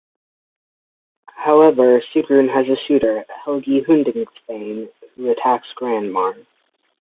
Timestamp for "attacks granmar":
5.29-6.43